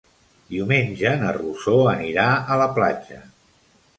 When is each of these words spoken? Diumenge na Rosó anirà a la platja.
Diumenge 0.53 1.11
na 1.23 1.33
Rosó 1.35 1.75
anirà 1.91 2.25
a 2.55 2.59
la 2.63 2.69
platja. 2.79 3.21